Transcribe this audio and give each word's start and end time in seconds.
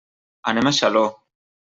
Anem 0.51 0.69
a 0.69 0.73
Xaló. 0.79 1.03